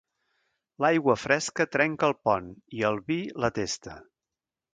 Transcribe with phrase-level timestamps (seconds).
[0.85, 4.01] L'aigua fresca trenca el pont, i el vi, la testa.